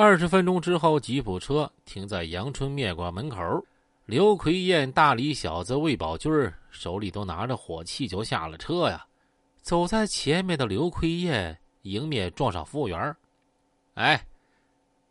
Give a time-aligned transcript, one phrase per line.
[0.00, 3.38] 二十分钟之后，吉普车停在阳春面馆门口。
[4.06, 6.32] 刘奎燕、大李小子、魏宝军
[6.70, 9.04] 手里都拿着火器，就下了车呀。
[9.60, 13.14] 走在前面的刘奎燕迎面撞上服务员
[13.92, 14.26] 哎，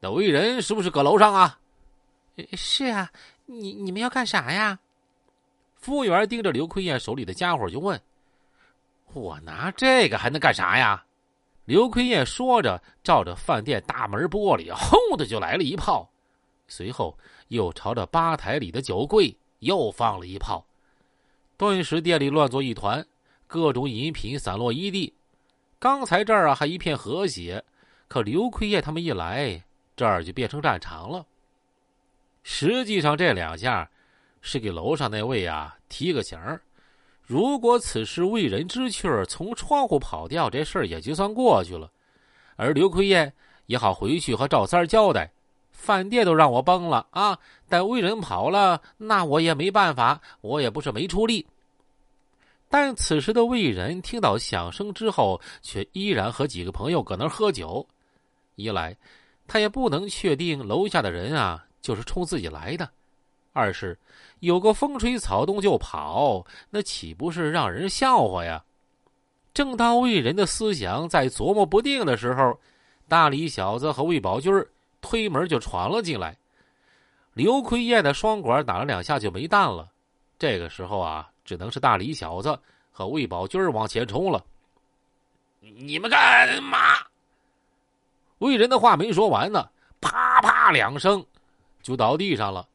[0.00, 1.58] 那魏人是不是搁楼上啊
[2.52, 3.10] ？”“是啊，
[3.46, 4.78] 你你们要干啥呀？”
[5.80, 7.98] 服务员盯着刘奎燕手里的家伙就问
[9.14, 11.02] ：“我拿这个还能干啥呀？”
[11.64, 16.10] 刘奎燕说着，照着饭店大门玻璃，轰的就来了一炮，
[16.68, 17.18] 随后
[17.48, 20.66] 又朝着吧台里的酒柜又放了一炮，
[21.56, 23.06] 顿时店里乱作一团，
[23.46, 25.14] 各种饮品散落一地。
[25.78, 27.64] 刚才这儿啊还一片和谐，
[28.08, 29.64] 可刘奎燕他们一来，
[29.96, 31.24] 这儿就变成战场了。
[32.42, 33.90] 实际上这两下
[34.42, 36.60] 是给楼上那位啊提个醒儿。
[37.26, 41.90] 如果此时为人知趣儿从窗户跑掉，这事儿也就算过去了。
[42.56, 43.32] 而刘奎燕
[43.66, 45.32] 也好回去和赵三交代，
[45.72, 47.38] 饭店都让我崩了啊！
[47.68, 51.46] 但魏人跑了，那我也没办法，我也不是没出力。
[52.68, 57.86] 但此时的魏人听到响声之后，却依然和几个朋友搁那儿喝酒。
[58.56, 58.96] 一来，
[59.46, 62.88] 他也不能确定楼下的人啊就是冲自己来的。
[63.54, 63.96] 二是，
[64.40, 68.62] 有个风吹草动就跑，那岂不是让人笑话呀？
[69.54, 72.58] 正当魏人的思想在琢磨不定的时候，
[73.08, 74.52] 大李小子和魏宝军
[75.00, 76.36] 推门就闯了进来。
[77.32, 79.88] 刘奎燕的双管打了两下就没弹了，
[80.36, 82.58] 这个时候啊，只能是大李小子
[82.90, 84.44] 和魏宝军往前冲了。
[85.60, 86.78] 你们干嘛？
[88.38, 91.24] 魏人的话没说完呢，啪啪两声，
[91.82, 92.68] 就倒地上了。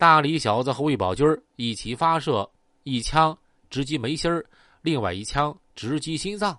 [0.00, 2.48] 大李小子和魏宝军一起发射，
[2.84, 3.36] 一枪
[3.68, 4.32] 直击眉心
[4.80, 6.58] 另外一枪直击心脏。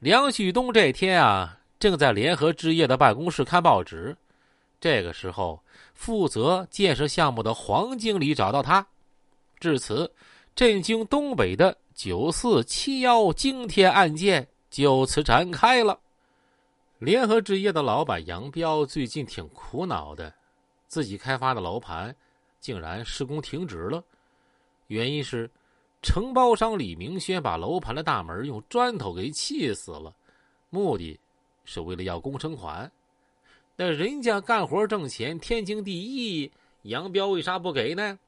[0.00, 4.16] 梁旭东这天啊，正在联合置业的办公室看报纸。
[4.80, 5.62] 这个时候，
[5.94, 8.84] 负责建设项目的黄经理找到他。
[9.60, 10.12] 至此，
[10.56, 15.96] 震惊东北的九四七幺惊天案件就此展开了。
[16.98, 20.34] 联合置业的老板杨彪最近挺苦恼的，
[20.88, 22.12] 自己开发的楼盘。
[22.60, 24.04] 竟然施工停止了，
[24.88, 25.50] 原因是
[26.02, 30.14] 承包商李明轩把楼盘的大门用砖头给砌死了，
[30.68, 31.18] 目的
[31.64, 32.90] 是为了要工程款。
[33.76, 38.18] 那人家干活挣钱天经地义，杨彪为啥不给呢？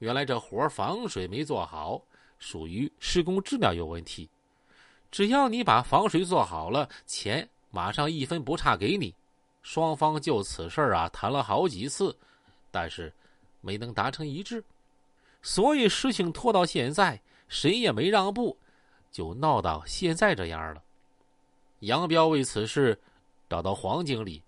[0.00, 2.02] 原来这活防水没做好，
[2.38, 4.28] 属于施工质量有问题。
[5.10, 9.14] 只要你把防水做好了，钱马上一分不差给你。
[9.62, 12.14] 双方就此事啊谈了好几次，
[12.70, 13.10] 但是。
[13.66, 14.62] 没能达成一致，
[15.42, 18.56] 所以事情拖到现在，谁也没让步，
[19.10, 20.80] 就闹到现在这样了。
[21.80, 22.96] 杨彪为此事
[23.50, 24.40] 找到黄经理，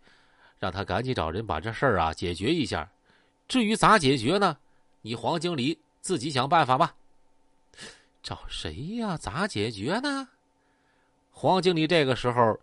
[0.61, 2.89] 让他赶紧找人把这事儿啊解决一下。
[3.49, 4.57] 至于咋解决呢？
[5.03, 6.95] 你黄经理自己想办法吧。
[8.23, 9.17] 找谁呀？
[9.17, 10.29] 咋解决呢？
[11.33, 12.59] 黄经理这个时候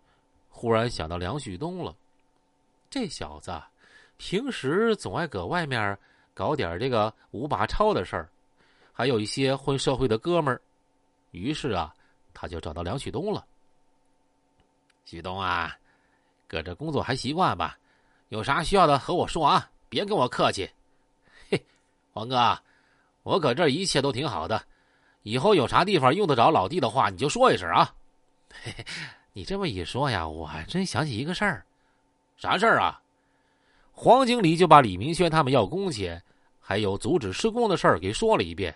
[0.49, 1.93] 忽然想到梁旭东了，
[2.89, 3.61] 这小子
[4.17, 5.97] 平时总爱搁外面。
[6.35, 8.29] 搞点这个五把抄的事儿，
[8.93, 10.61] 还有一些混社会的哥们儿，
[11.31, 11.91] 于是啊，
[12.33, 13.43] 他就找到梁旭东了。
[15.05, 15.75] 旭东啊，
[16.47, 17.77] 搁这工作还习惯吧？
[18.29, 20.69] 有啥需要的和我说啊，别跟我客气。
[21.49, 21.65] 嘿，
[22.11, 22.59] 黄哥，
[23.23, 24.61] 我搁这一切都挺好的，
[25.21, 27.95] 以后有啥地方用得着老弟的话，你就说一声啊。
[28.51, 28.85] 嘿嘿，
[29.31, 31.65] 你这么一说呀，我还真想起一个事儿。
[32.35, 33.01] 啥事儿啊？
[33.97, 36.21] 黄经理就把李明轩他们要工钱，
[36.59, 38.75] 还有阻止施工的事儿给说了一遍。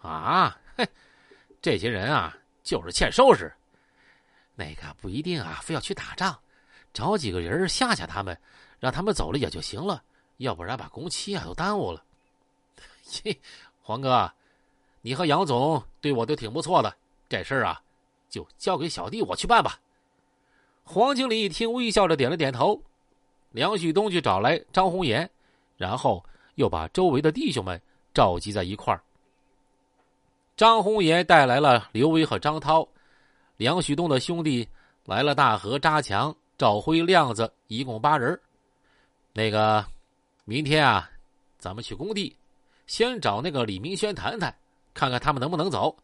[0.00, 0.88] 啊，嘿，
[1.60, 3.52] 这些人啊，就是欠收拾。
[4.54, 6.38] 那个不一定啊，非要去打仗，
[6.94, 8.38] 找几个人吓吓他们，
[8.78, 10.02] 让他们走了也就行了。
[10.36, 12.02] 要不然把工期啊都耽误了。
[13.24, 13.38] 嘿，
[13.82, 14.32] 黄哥，
[15.02, 16.96] 你和杨总对我都挺不错的，
[17.28, 17.82] 这事儿啊，
[18.28, 19.80] 就交给小弟我去办吧。
[20.84, 22.80] 黄经理一听，微笑着点了点头。
[23.50, 25.28] 梁旭东去找来张红岩，
[25.76, 26.24] 然后
[26.54, 27.80] 又把周围的弟兄们
[28.14, 29.02] 召集在一块儿。
[30.56, 32.86] 张红岩带来了刘威和张涛，
[33.56, 34.68] 梁旭东的兄弟
[35.04, 38.38] 来了大河、扎强、赵辉、亮子，一共八人。
[39.32, 39.84] 那个，
[40.44, 41.10] 明天啊，
[41.58, 42.36] 咱们去工地，
[42.86, 44.54] 先找那个李明轩谈谈，
[44.94, 45.96] 看看他们能不能走。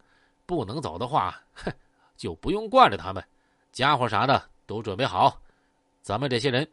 [0.46, 1.72] 不能走的话，哼，
[2.16, 3.22] 就不用惯着他们，
[3.72, 5.40] 家伙啥的都准备好。
[6.02, 6.66] 咱们这些人。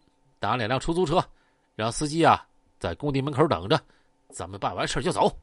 [0.43, 1.25] 打两辆出租车，
[1.73, 2.45] 让司机啊
[2.77, 3.81] 在工地门口等着，
[4.29, 5.33] 咱们办完事就走。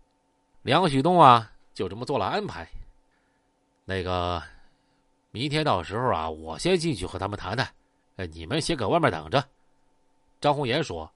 [0.61, 2.69] 梁旭东啊就这么做了安排。
[3.87, 4.43] 那个，
[5.31, 7.67] 明天到时候啊，我先进去和他们谈谈。
[8.17, 9.43] 哎，你们先搁外面等着。”
[10.39, 11.11] 张红岩说。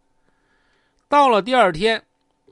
[1.07, 2.03] 到了第二天，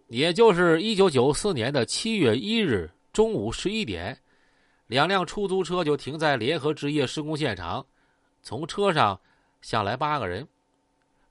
[0.08, 4.14] 也就是一九九四年的七月一日中午十一点，
[4.87, 7.84] 两辆出租车就停在联合置业施工现场。
[8.43, 9.19] 从车上
[9.62, 10.46] 下来八个人，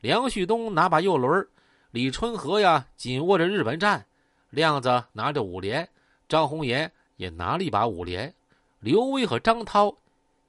[0.02, 1.48] 梁旭东拿把右轮，
[1.92, 4.04] 李春和呀紧握着日本战，
[4.50, 5.88] 亮子拿着五连，
[6.28, 8.34] 张红岩也拿了一把五连，
[8.80, 9.96] 刘威和张涛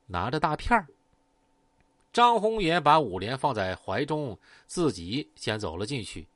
[0.06, 0.87] 拿着大片
[2.14, 6.26] 张红岩把五连放在怀中，自己先走了进去。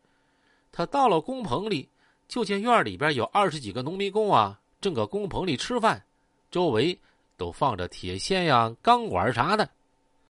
[0.70, 1.88] 他到了工棚里，
[2.28, 6.04] 就见院里边有二十几个农民工啊，正搁工棚里吃饭，
[6.50, 6.98] 周围
[7.38, 9.66] 都放着铁锨呀、钢管啥的。